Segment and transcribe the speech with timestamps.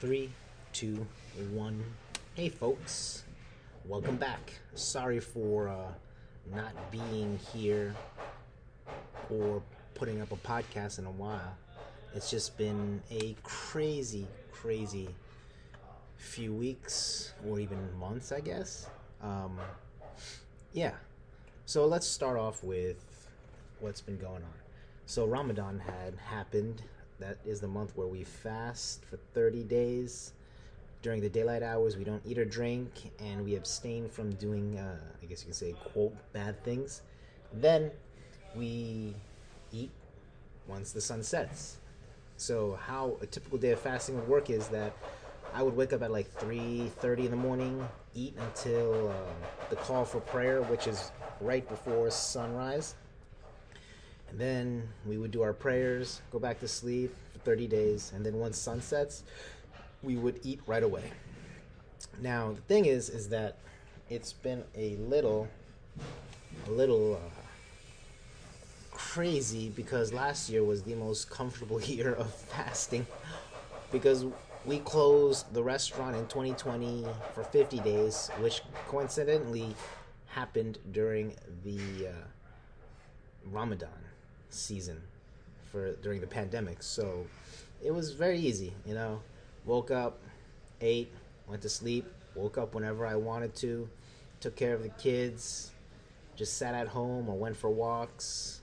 [0.00, 0.30] Three,
[0.72, 1.04] two,
[1.50, 1.82] one.
[2.34, 3.24] Hey, folks.
[3.84, 4.52] Welcome back.
[4.76, 5.88] Sorry for uh,
[6.54, 7.96] not being here
[9.28, 9.60] or
[9.94, 11.56] putting up a podcast in a while.
[12.14, 15.08] It's just been a crazy, crazy
[16.16, 18.88] few weeks or even months, I guess.
[19.20, 19.58] Um,
[20.72, 20.92] yeah.
[21.66, 23.26] So let's start off with
[23.80, 24.58] what's been going on.
[25.06, 26.82] So Ramadan had happened.
[27.18, 30.32] That is the month where we fast for 30 days.
[31.02, 34.98] During the daylight hours, we don't eat or drink, and we abstain from doing, uh,
[35.22, 37.02] I guess you can say, quote, bad things.
[37.52, 37.90] Then
[38.54, 39.14] we
[39.72, 39.90] eat
[40.66, 41.78] once the sun sets.
[42.36, 44.92] So how a typical day of fasting would work is that
[45.54, 49.14] I would wake up at like 3:30 in the morning, eat until uh,
[49.70, 52.94] the call for prayer, which is right before sunrise.
[54.30, 58.24] And then we would do our prayers, go back to sleep for 30 days, and
[58.24, 59.22] then once sun sets,
[60.02, 61.10] we would eat right away.
[62.20, 63.58] Now, the thing is is that
[64.10, 65.48] it's been a little
[66.66, 67.40] a little uh,
[68.90, 73.06] crazy because last year was the most comfortable year of fasting
[73.92, 74.26] because
[74.64, 79.74] we closed the restaurant in 2020 for 50 days, which coincidentally
[80.26, 82.12] happened during the uh,
[83.46, 84.07] Ramadan
[84.50, 85.00] season
[85.70, 86.82] for during the pandemic.
[86.82, 87.26] So
[87.82, 89.20] it was very easy, you know.
[89.64, 90.18] Woke up,
[90.80, 91.12] ate,
[91.46, 93.88] went to sleep, woke up whenever I wanted to,
[94.40, 95.72] took care of the kids,
[96.36, 98.60] just sat at home or went for walks,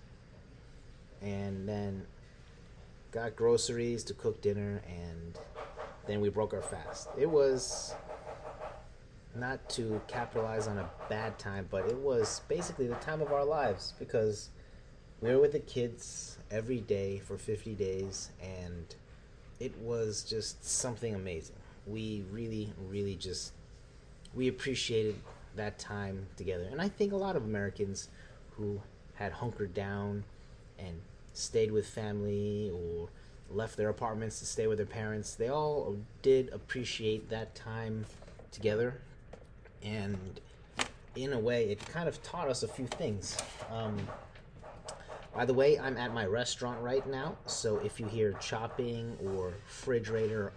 [1.21, 2.05] and then
[3.11, 5.39] got groceries to cook dinner and
[6.05, 7.07] then we broke our fast.
[7.17, 7.95] It was
[9.35, 13.43] not to capitalize on a bad time, but it was basically the time of our
[13.43, 14.49] lives because
[15.21, 18.95] we were with the kids every day for 50 days and
[19.59, 21.55] it was just something amazing.
[21.87, 23.53] We really, really just
[24.33, 25.15] we appreciated
[25.55, 26.67] that time together.
[26.69, 28.09] And I think a lot of Americans
[28.51, 28.81] who
[29.15, 30.23] had hunkered down
[30.77, 31.01] and
[31.33, 33.09] stayed with family or
[33.49, 35.35] left their apartments to stay with their parents.
[35.35, 38.05] They all did appreciate that time
[38.51, 39.01] together,
[39.83, 40.39] and
[41.15, 43.37] in a way, it kind of taught us a few things.
[43.71, 43.97] Um,
[45.35, 49.53] by the way, I'm at my restaurant right now, so if you hear chopping or
[49.65, 50.53] refrigerator,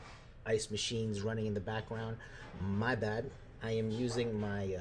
[0.47, 2.16] ice machines running in the background,
[2.62, 3.28] my bad.
[3.61, 4.81] I am using my uh,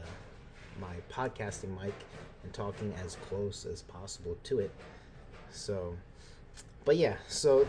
[0.79, 1.95] my podcasting mic
[2.43, 4.71] and talking as close as possible to it.
[5.49, 5.97] So,
[6.85, 7.67] but yeah, so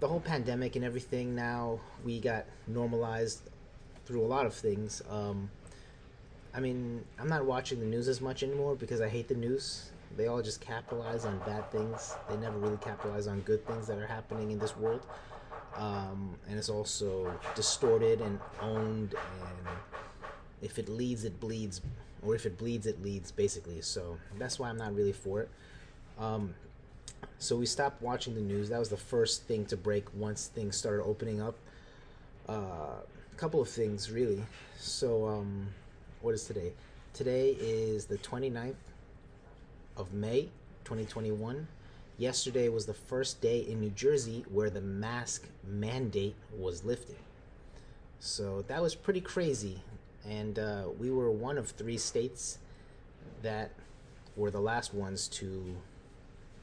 [0.00, 3.42] the whole pandemic and everything now we got normalized
[4.06, 5.50] through a lot of things um,
[6.54, 9.90] i mean i'm not watching the news as much anymore because i hate the news
[10.16, 13.98] they all just capitalize on bad things they never really capitalize on good things that
[13.98, 15.06] are happening in this world
[15.76, 19.76] um, and it's also distorted and owned and
[20.62, 21.80] if it leads it bleeds
[22.22, 25.50] or if it bleeds it leads basically so that's why i'm not really for it
[26.18, 26.54] um,
[27.38, 28.70] so we stopped watching the news.
[28.70, 31.56] That was the first thing to break once things started opening up.
[32.48, 34.42] Uh, a couple of things, really.
[34.78, 35.68] So, um,
[36.22, 36.72] what is today?
[37.12, 38.74] Today is the 29th
[39.96, 40.50] of May,
[40.84, 41.68] 2021.
[42.18, 47.16] Yesterday was the first day in New Jersey where the mask mandate was lifted.
[48.20, 49.82] So that was pretty crazy.
[50.28, 52.58] And uh, we were one of three states
[53.42, 53.70] that
[54.34, 55.76] were the last ones to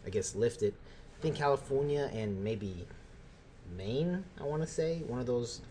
[0.06, 0.74] I guess, lift it.
[1.18, 2.86] I think California and maybe
[3.78, 5.62] Maine, I want to say, one of those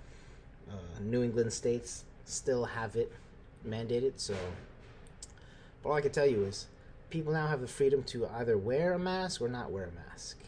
[0.71, 3.13] uh, New England states still have it
[3.67, 4.13] mandated.
[4.17, 4.35] So,
[5.83, 6.67] but all I can tell you is
[7.13, 10.39] people now have the freedom to either wear a mask or not wear a mask.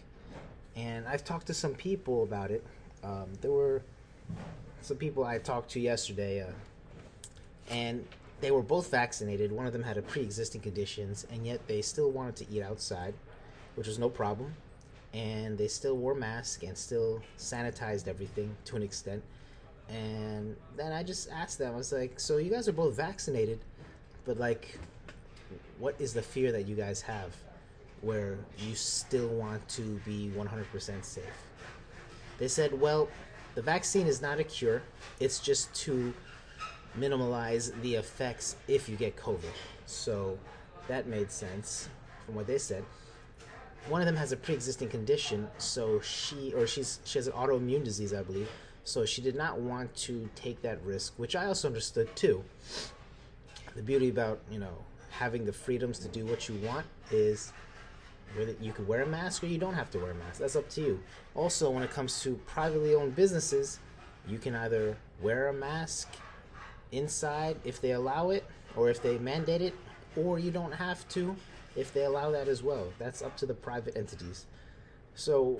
[0.75, 2.64] And I've talked to some people about it.
[3.04, 3.82] Um, there were
[4.80, 6.52] some people I talked to yesterday, uh,
[7.70, 8.04] and
[8.41, 9.52] they were both vaccinated.
[9.52, 13.14] One of them had a pre-existing conditions, and yet they still wanted to eat outside
[13.75, 14.54] which was no problem.
[15.12, 19.22] And they still wore masks and still sanitized everything to an extent.
[19.88, 23.60] And then I just asked them, I was like, so you guys are both vaccinated,
[24.25, 24.78] but like,
[25.79, 27.35] what is the fear that you guys have
[28.00, 31.25] where you still want to be 100% safe?
[32.38, 33.09] They said, well,
[33.55, 34.82] the vaccine is not a cure,
[35.21, 36.12] it's just to
[36.97, 39.44] minimize the effects if you get COVID.
[39.87, 40.38] So
[40.88, 41.88] that made sense
[42.27, 42.85] from what they said
[43.88, 47.85] one of them has a pre-existing condition, so she or she's she has an autoimmune
[47.85, 48.50] disease, I believe.
[48.85, 52.44] So she did not want to take that risk, which I also understood too.
[53.75, 54.85] The beauty about you know
[55.19, 57.52] having the freedoms to do what you want is
[58.37, 60.40] whether you can wear a mask or you don't have to wear a mask.
[60.40, 61.00] That's up to you.
[61.34, 63.78] Also, when it comes to privately owned businesses,
[64.26, 66.08] you can either wear a mask
[66.90, 68.44] inside if they allow it
[68.76, 69.75] or if they mandate it,
[70.16, 71.37] or you don't have to
[71.76, 72.88] if they allow that as well.
[72.99, 74.46] That's up to the private entities.
[75.14, 75.58] So,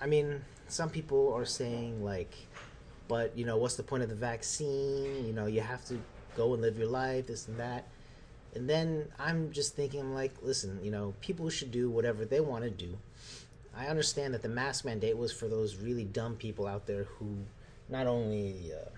[0.00, 2.34] I mean, some people are saying, like,
[3.06, 5.26] but, you know, what's the point of the vaccine?
[5.26, 5.98] You know, you have to
[6.36, 7.86] go and live your life, this and that.
[8.54, 12.40] And then I'm just thinking, I'm like, listen, you know, people should do whatever they
[12.40, 12.98] want to do.
[13.76, 17.36] I understand that the mask mandate was for those really dumb people out there who
[17.88, 18.88] not only uh,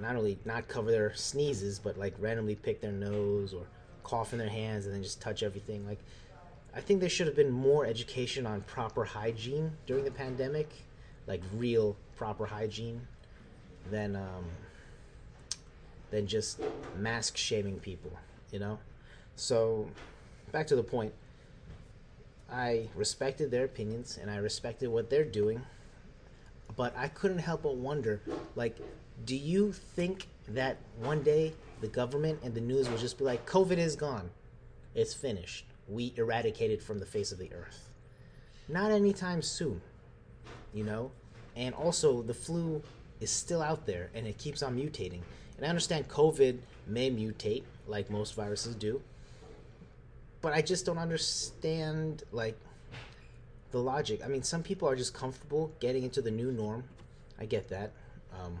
[0.00, 3.66] not only not cover their sneezes, but like randomly pick their nose or
[4.02, 5.86] cough in their hands and then just touch everything.
[5.86, 5.98] Like,
[6.74, 10.70] I think there should have been more education on proper hygiene during the pandemic,
[11.26, 13.06] like real proper hygiene,
[13.90, 14.44] than um,
[16.12, 16.60] than just
[16.96, 18.12] mask shaming people.
[18.52, 18.78] You know.
[19.34, 19.88] So,
[20.52, 21.12] back to the point.
[22.48, 25.62] I respected their opinions and I respected what they're doing,
[26.76, 28.20] but I couldn't help but wonder,
[28.54, 28.76] like,
[29.24, 33.44] do you think that one day the government and the news will just be like,
[33.44, 34.30] COVID is gone.
[34.94, 35.66] It's finished.
[35.88, 37.88] We eradicated from the face of the earth.
[38.68, 39.80] Not anytime soon,
[40.72, 41.10] you know?
[41.56, 42.82] And also, the flu
[43.20, 45.22] is still out there and it keeps on mutating.
[45.56, 49.00] And I understand COVID may mutate like most viruses do,
[50.40, 52.58] but I just don't understand, like,
[53.70, 54.20] the logic.
[54.24, 56.84] I mean, some people are just comfortable getting into the new norm.
[57.38, 57.92] I get that.
[58.32, 58.58] Um,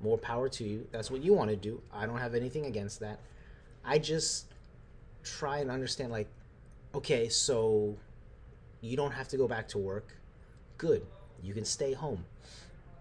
[0.00, 0.86] more power to you.
[0.92, 1.80] That's what you want to do.
[1.92, 3.20] I don't have anything against that.
[3.84, 4.46] I just
[5.22, 6.28] try and understand like
[6.94, 7.96] okay, so
[8.80, 10.16] you don't have to go back to work.
[10.78, 11.04] Good.
[11.42, 12.24] You can stay home.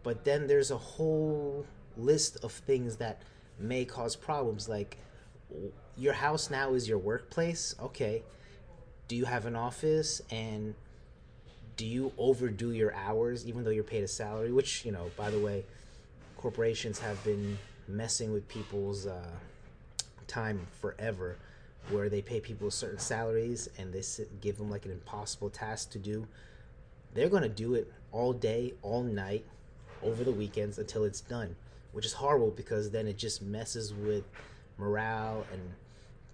[0.02, 1.66] But then there's a whole
[1.98, 3.22] list of things that
[3.60, 4.98] may cause problems like
[5.96, 7.76] your house now is your workplace.
[7.80, 8.24] Okay.
[9.08, 10.74] Do you have an office and
[11.76, 15.30] do you overdo your hours even though you're paid a salary, which, you know, by
[15.30, 15.66] the way,
[16.38, 17.58] corporations have been
[17.88, 19.26] messing with people's uh,
[20.28, 21.38] time forever,
[21.90, 25.92] where they pay people certain salaries and they sit, give them like an impossible task
[25.92, 26.28] to do.
[27.14, 29.46] They're gonna do it all day, all night,
[30.02, 31.56] over the weekends until it's done,
[31.94, 34.26] which is horrible because then it just messes with
[34.78, 35.62] morale and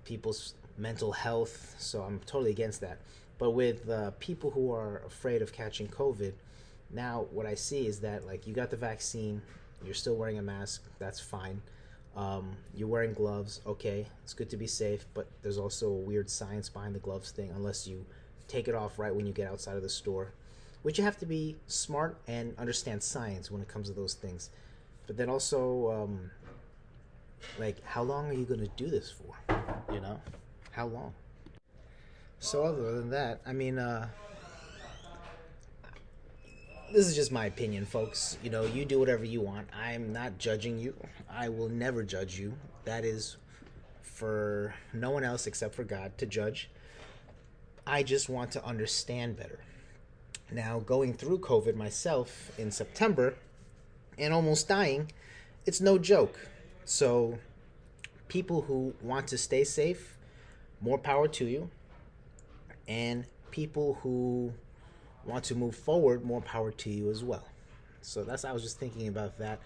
[0.04, 1.76] people's mental health.
[1.78, 3.00] So I'm totally against that.
[3.38, 6.34] But with uh, people who are afraid of catching COVID,
[6.92, 9.42] now what I see is that like you got the vaccine,
[9.86, 10.84] you're still wearing a mask.
[10.98, 11.62] That's fine.
[12.16, 13.62] Um, you're wearing gloves.
[13.66, 17.32] Okay, it's good to be safe, but there's also a weird science behind the gloves
[17.32, 17.52] thing.
[17.56, 18.06] Unless you
[18.48, 20.34] take it off right when you get outside of the store,
[20.82, 24.50] which you have to be smart and understand science when it comes to those things.
[25.10, 26.30] But then also, um,
[27.58, 29.56] like, how long are you going to do this for?
[29.92, 30.22] You know,
[30.70, 31.16] how long?
[32.38, 34.08] So other than that, I mean, uh,
[36.94, 38.38] this is just my opinion, folks.
[38.44, 39.68] You know, you do whatever you want.
[39.76, 40.94] I'm not judging you.
[41.28, 42.54] I will never judge you.
[42.86, 43.38] That is
[44.04, 46.70] for no one else except for God to judge.
[47.88, 49.62] I just want to understand better.
[50.52, 53.34] Now, going through COVID myself in September
[54.20, 55.12] and almost dying,
[55.66, 56.40] it's no joke.
[56.86, 57.40] So,
[58.28, 60.18] people who want to stay safe,
[60.82, 61.70] more power to you.
[62.88, 64.54] And people who
[65.26, 67.46] want to move forward, more power to you as well.
[68.02, 69.60] So that's I was just thinking about that.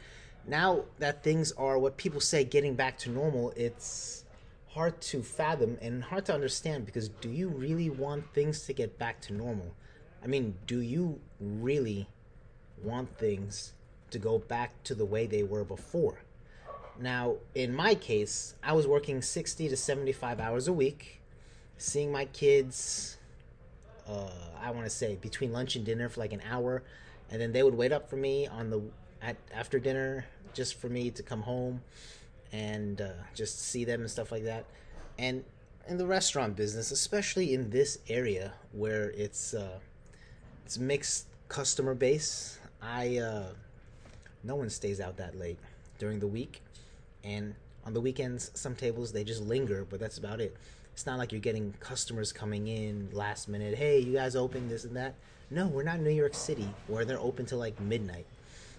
[0.45, 4.25] Now that things are what people say getting back to normal, it's
[4.69, 8.97] hard to fathom and hard to understand because do you really want things to get
[8.97, 9.73] back to normal?
[10.23, 12.07] I mean, do you really
[12.81, 13.73] want things
[14.13, 16.23] to go back to the way they were before?
[16.99, 21.21] Now, in my case, I was working 60 to 75 hours a week,
[21.77, 23.17] seeing my kids
[24.07, 24.29] uh,
[24.61, 26.83] I want to say between lunch and dinner for like an hour,
[27.29, 28.81] and then they would wait up for me on the
[29.21, 31.81] at after dinner just for me to come home
[32.51, 34.65] and uh, just see them and stuff like that.
[35.17, 35.43] And
[35.87, 39.79] in the restaurant business, especially in this area where it's uh,
[40.65, 43.45] it's mixed customer base, I uh,
[44.43, 45.57] no one stays out that late
[45.99, 46.61] during the week,
[47.23, 50.55] and on the weekends, some tables they just linger, but that's about it.
[50.93, 53.75] It's not like you're getting customers coming in last minute.
[53.75, 55.15] Hey, you guys open this and that.
[55.49, 58.25] No, we're not New York City where they're open till like midnight.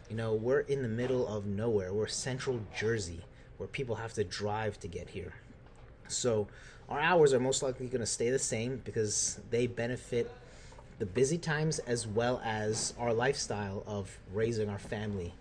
[0.09, 1.93] You know, we're in the middle of nowhere.
[1.93, 3.21] We're central Jersey
[3.59, 5.35] where people have to drive to get here.
[6.09, 6.47] So
[6.89, 10.31] our hours are most likely going to stay the same because they benefit
[10.99, 15.33] the busy times as well as our lifestyle of raising our family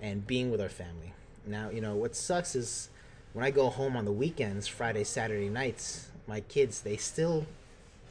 [0.00, 1.12] and being with our family.
[1.46, 2.90] Now, you know, what sucks is
[3.32, 7.46] when I go home on the weekends, Friday, Saturday nights, my kids, they still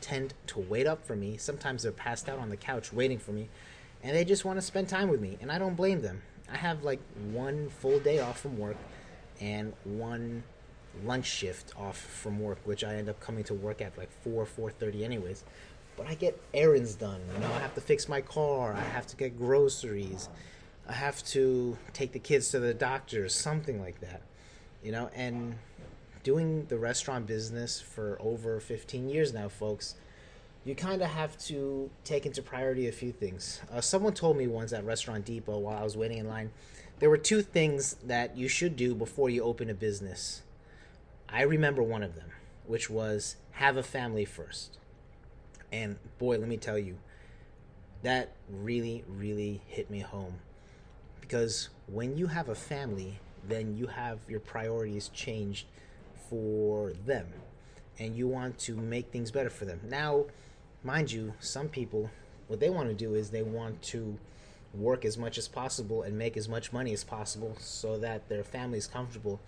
[0.02, 1.38] tend to wait up for me.
[1.38, 3.50] Sometimes they're passed out on the couch waiting for me.
[4.04, 6.22] and they just want to spend time with me, and I don't blame them.
[6.52, 7.00] I have like
[7.32, 8.78] one full day off from work
[9.42, 10.44] and one
[11.04, 14.46] lunch shift off from work, which I end up coming to work at like four
[14.46, 15.44] four thirty anyways.
[15.98, 17.22] But I get errands done.
[17.34, 18.74] You know, I have to fix my car.
[18.74, 20.30] I have to get groceries.
[20.88, 24.22] I have to take the kids to the doctor, something like that.
[24.84, 25.56] You know, and
[26.24, 29.96] doing the restaurant business for over 15 years now, folks,
[30.64, 33.62] you kind of have to take into priority a few things.
[33.72, 36.52] Uh, someone told me once at Restaurant Depot while I was waiting in line,
[37.00, 40.42] there were two things that you should do before you open a business.
[41.30, 42.30] I remember one of them,
[42.66, 44.78] which was have a family first.
[45.72, 46.98] And boy, let me tell you,
[48.02, 50.36] that really, really hit me home.
[51.28, 53.18] Because when you have a family,
[53.48, 55.66] then you have your priorities changed
[56.30, 57.26] for them.
[57.98, 59.80] And you want to make things better for them.
[59.90, 60.26] Now,
[60.84, 62.12] mind you, some people,
[62.48, 64.20] what they want to do is they want to
[64.76, 68.44] work as much as possible and make as much money as possible so that their
[68.44, 69.42] family is comfortable.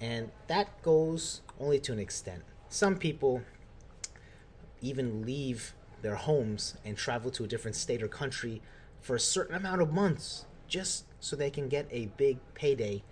[0.00, 2.42] And that goes only to an extent.
[2.70, 3.42] Some people
[4.80, 8.62] even leave their homes and travel to a different state or country
[9.02, 13.02] for a certain amount of months just so they can get a big payday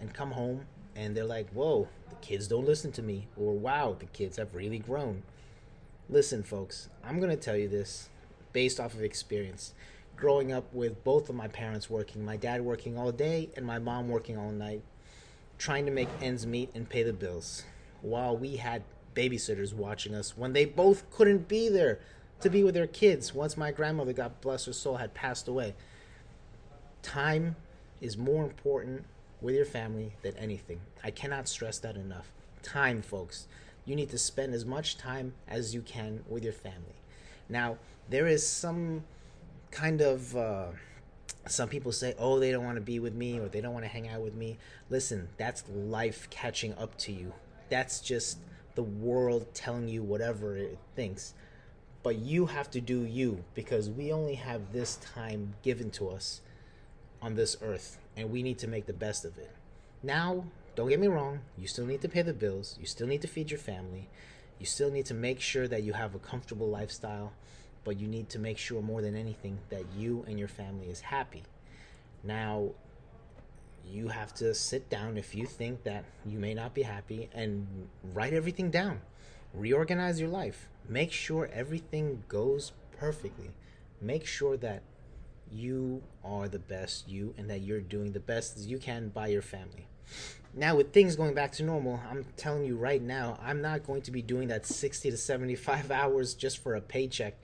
[0.00, 3.96] and come home and they're like, whoa, the kids don't listen to me, or wow,
[3.98, 5.22] the kids have really grown.
[6.10, 8.10] Listen, folks, I'm going to tell you this
[8.52, 9.72] based off of experience.
[10.16, 13.78] Growing up with both of my parents working, my dad working all day and my
[13.78, 14.82] mom working all night,
[15.56, 17.64] trying to make ends meet and pay the bills,
[18.02, 18.82] while we had
[19.14, 22.00] babysitters watching us when they both couldn't be there
[22.40, 25.74] to be with their kids once my grandmother, God bless her soul, had passed away.
[27.02, 27.56] Time
[28.00, 29.04] is more important
[29.40, 30.80] with your family than anything.
[31.02, 32.32] I cannot stress that enough.
[32.62, 33.48] Time, folks.
[33.84, 36.94] You need to spend as much time as you can with your family.
[37.48, 37.78] Now,
[38.08, 39.04] there is some
[39.70, 40.36] kind of.
[40.36, 40.66] Uh,
[41.48, 43.84] some people say, oh, they don't want to be with me or they don't want
[43.84, 44.58] to hang out with me.
[44.90, 47.32] Listen, that's life catching up to you.
[47.68, 48.38] That's just
[48.76, 51.34] the world telling you whatever it thinks.
[52.04, 56.42] But you have to do you because we only have this time given to us
[57.22, 59.50] on this earth and we need to make the best of it.
[60.02, 63.22] Now, don't get me wrong, you still need to pay the bills, you still need
[63.22, 64.08] to feed your family,
[64.58, 67.32] you still need to make sure that you have a comfortable lifestyle,
[67.84, 71.00] but you need to make sure more than anything that you and your family is
[71.00, 71.42] happy.
[72.24, 72.70] Now,
[73.90, 77.66] you have to sit down if you think that you may not be happy and
[78.14, 79.00] write everything down.
[79.52, 80.68] Reorganize your life.
[80.88, 83.50] Make sure everything goes perfectly.
[84.00, 84.82] Make sure that
[85.52, 89.42] you are the best you and that you're doing the best you can by your
[89.42, 89.86] family.
[90.54, 94.02] Now, with things going back to normal, I'm telling you right now, I'm not going
[94.02, 97.34] to be doing that 60 to 75 hours just for a paycheck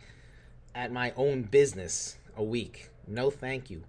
[0.75, 2.91] at my own business a week.
[3.07, 3.85] No, thank you.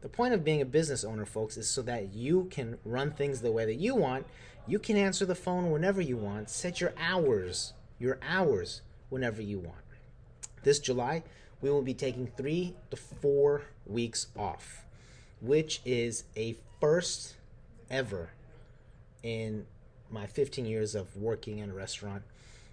[0.00, 3.40] The point of being a business owner, folks, is so that you can run things
[3.40, 4.26] the way that you want.
[4.66, 9.58] You can answer the phone whenever you want, set your hours, your hours whenever you
[9.58, 9.78] want.
[10.62, 11.22] This July,
[11.60, 14.84] we will be taking three to four weeks off,
[15.40, 17.34] which is a first
[17.90, 18.30] ever
[19.22, 19.66] in
[20.10, 22.22] my 15 years of working in a restaurant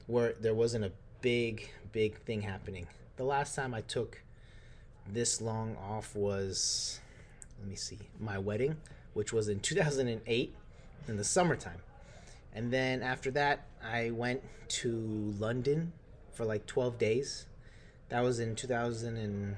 [0.08, 2.88] where there wasn't a big, big thing happening.
[3.18, 4.22] The last time I took
[5.08, 7.00] this long off was,
[7.60, 8.78] let me see, my wedding,
[9.14, 10.56] which was in 2008
[11.08, 11.80] in the summertime.
[12.54, 15.94] And then after that, I went to London
[16.34, 17.46] for like 12 days
[18.10, 19.56] that was in 2000 and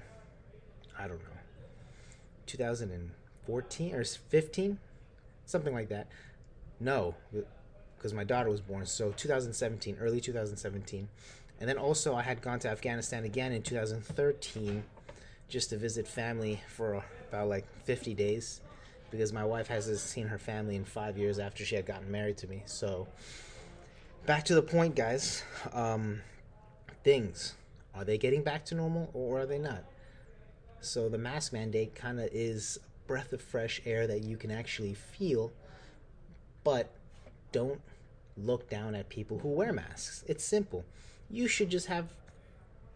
[0.98, 1.38] I don't know,
[2.46, 4.80] 2014 or 15,
[5.46, 6.08] something like that.
[6.80, 7.16] No,
[7.98, 8.86] because my daughter was born.
[8.86, 11.08] So 2017, early 2017,
[11.60, 14.84] and then also I had gone to Afghanistan again in 2013,
[15.50, 18.62] just to visit family for about like 50 days,
[19.12, 22.38] because my wife hasn't seen her family in five years after she had gotten married
[22.38, 22.64] to me.
[22.66, 23.08] So
[24.26, 25.44] back to the point, guys.
[25.74, 26.22] Um,
[27.04, 27.56] things
[27.98, 29.84] are they getting back to normal or are they not?
[30.82, 34.52] So the mask mandate kind of is a breath of fresh air that you can
[34.52, 35.52] actually feel,
[36.64, 36.92] but
[37.52, 37.82] don't
[38.38, 40.24] look down at people who wear masks.
[40.28, 40.86] It's simple.
[41.30, 42.14] You should just have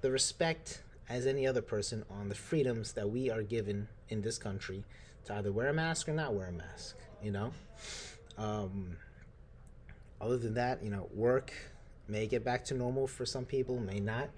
[0.01, 4.37] the respect as any other person on the freedoms that we are given in this
[4.37, 4.83] country
[5.25, 7.51] to either wear a mask or not wear a mask, you know?
[8.37, 8.97] Um,
[10.19, 11.51] other than that, you know, work
[12.07, 14.29] may get back to normal for some people, may not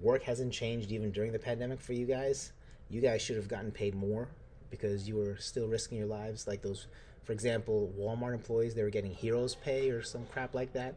[0.00, 2.52] work hasn't changed even during the pandemic for you guys.
[2.88, 4.28] You guys should have gotten paid more
[4.70, 6.46] because you were still risking your lives.
[6.46, 6.86] Like those,
[7.24, 10.94] for example, Walmart employees, they were getting heroes pay or some crap like that.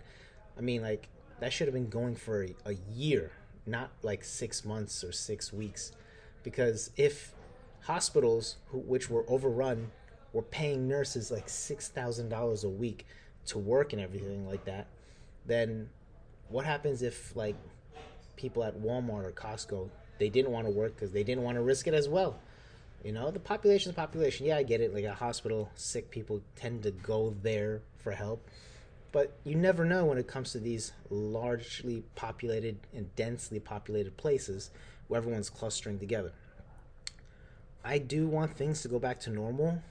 [0.57, 3.31] I mean, like, that should have been going for a, a year,
[3.65, 5.91] not like six months or six weeks.
[6.43, 7.33] Because if
[7.81, 9.91] hospitals, who, which were overrun,
[10.31, 13.05] were paying nurses like $6,000 a week
[13.47, 14.87] to work and everything like that,
[15.45, 15.89] then
[16.49, 17.55] what happens if, like,
[18.35, 21.61] people at Walmart or Costco, they didn't want to work because they didn't want to
[21.61, 22.39] risk it as well?
[23.03, 24.45] You know, the population is population.
[24.45, 24.93] Yeah, I get it.
[24.93, 28.47] Like a hospital, sick people tend to go there for help.
[29.11, 34.71] But you never know when it comes to these largely populated and densely populated places
[35.07, 36.31] where everyone's clustering together.
[37.83, 39.83] I do want things to go back to normal,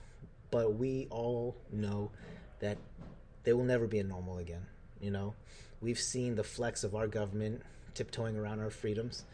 [0.51, 2.11] but we all know
[2.61, 2.79] that
[3.45, 4.67] they will never be a normal again.
[5.01, 5.35] You know,
[5.81, 7.63] we've seen the flex of our government
[7.95, 9.25] tiptoeing around our freedoms,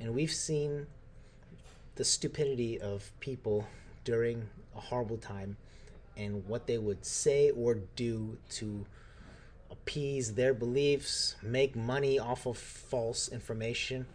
[0.00, 0.86] and we've seen
[1.96, 3.66] the stupidity of people
[4.04, 5.56] during a horrible time
[6.16, 8.84] and what they would say or do to
[9.70, 14.06] appease their beliefs, make money off of false information,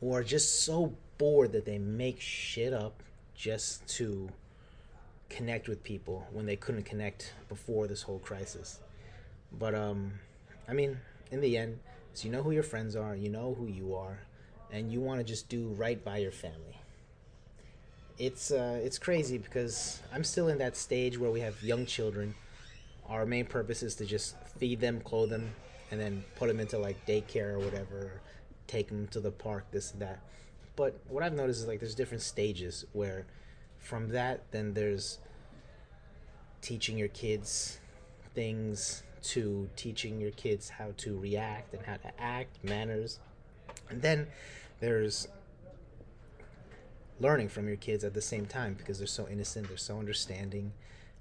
[0.00, 3.02] or just so bored that they make shit up
[3.34, 4.28] just to
[5.28, 8.80] connect with people when they couldn't connect before this whole crisis.
[9.58, 10.12] But um
[10.68, 10.98] I mean,
[11.30, 11.78] in the end,
[12.14, 14.20] so you know who your friends are, you know who you are,
[14.70, 16.82] and you want to just do right by your family
[18.18, 22.34] it's uh, it's crazy because I'm still in that stage where we have young children.
[23.08, 25.50] Our main purpose is to just feed them, clothe them,
[25.90, 28.20] and then put them into like daycare or whatever, or
[28.66, 30.20] take them to the park, this and that.
[30.76, 33.26] But what I've noticed is like there's different stages where
[33.78, 35.18] from that then there's
[36.60, 37.80] teaching your kids
[38.34, 43.18] things to teaching your kids how to react and how to act, manners.
[43.88, 44.26] And then
[44.80, 45.28] there's
[47.20, 50.72] learning from your kids at the same time because they're so innocent, they're so understanding,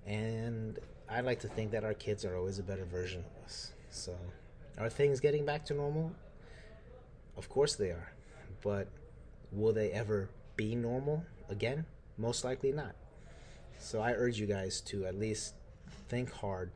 [0.05, 0.79] and
[1.09, 3.71] I like to think that our kids are always a better version of us.
[3.89, 4.15] So,
[4.77, 6.11] are things getting back to normal?
[7.37, 8.11] Of course they are,
[8.61, 8.87] but
[9.51, 11.85] will they ever be normal again?
[12.17, 12.95] Most likely not.
[13.77, 15.53] So, I urge you guys to at least
[16.07, 16.71] think hard.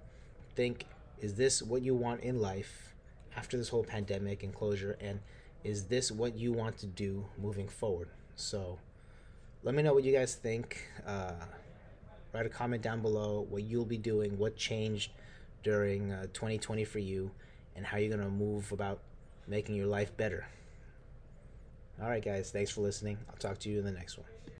[0.55, 0.85] Think
[1.19, 2.93] is this what you want in life
[3.35, 4.97] after this whole pandemic and closure?
[4.99, 5.19] And
[5.63, 8.09] is this what you want to do moving forward?
[8.35, 8.79] So,
[9.63, 10.87] let me know what you guys think.
[11.05, 11.33] Uh,
[12.33, 15.11] write a comment down below what you'll be doing, what changed
[15.63, 17.31] during uh, 2020 for you,
[17.75, 18.99] and how you're going to move about
[19.47, 20.45] making your life better.
[22.01, 23.17] All right, guys, thanks for listening.
[23.29, 24.34] I'll talk to you in the next one.